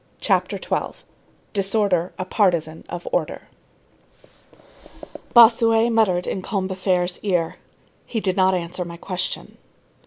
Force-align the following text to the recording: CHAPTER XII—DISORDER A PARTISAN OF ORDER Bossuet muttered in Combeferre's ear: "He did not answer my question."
CHAPTER 0.19 0.57
XII—DISORDER 0.57 2.11
A 2.17 2.25
PARTISAN 2.25 2.85
OF 2.89 3.07
ORDER 3.11 3.43
Bossuet 5.35 5.91
muttered 5.91 6.25
in 6.25 6.41
Combeferre's 6.41 7.19
ear: 7.21 7.57
"He 8.07 8.19
did 8.19 8.35
not 8.35 8.55
answer 8.55 8.83
my 8.83 8.97
question." 8.97 9.59